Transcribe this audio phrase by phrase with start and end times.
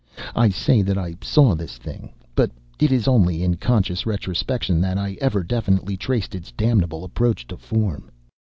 [0.35, 4.97] I say that I saw this thing, but it is only in conscious retrospection that
[4.97, 8.09] I ever definitely traced its damnable approach to form.